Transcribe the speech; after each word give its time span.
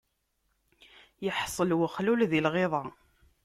Iḥṣel 1.27 1.69
uxlul 1.87 2.21
di 2.31 2.39
lɣiḍa. 2.45 2.83